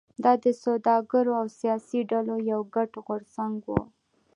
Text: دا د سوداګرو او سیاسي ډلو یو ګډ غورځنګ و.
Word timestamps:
دا 0.23 0.33
د 0.43 0.45
سوداګرو 0.63 1.31
او 1.41 1.45
سیاسي 1.59 1.99
ډلو 2.11 2.35
یو 2.51 2.59
ګډ 2.75 2.91
غورځنګ 3.05 3.57
و. 3.67 3.71